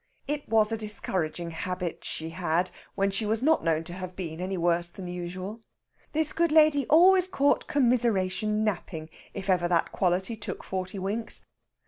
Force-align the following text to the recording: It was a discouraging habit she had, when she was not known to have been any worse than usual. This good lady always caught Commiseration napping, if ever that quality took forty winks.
It 0.27 0.49
was 0.49 0.71
a 0.71 0.77
discouraging 0.77 1.51
habit 1.51 2.03
she 2.03 2.31
had, 2.31 2.71
when 2.95 3.11
she 3.11 3.23
was 3.27 3.43
not 3.43 3.63
known 3.63 3.83
to 3.83 3.93
have 3.93 4.15
been 4.15 4.41
any 4.41 4.57
worse 4.57 4.89
than 4.89 5.07
usual. 5.07 5.61
This 6.11 6.33
good 6.33 6.51
lady 6.51 6.87
always 6.87 7.27
caught 7.27 7.67
Commiseration 7.67 8.63
napping, 8.63 9.11
if 9.35 9.47
ever 9.47 9.67
that 9.67 9.91
quality 9.91 10.35
took 10.35 10.63
forty 10.63 10.97
winks. 10.97 11.43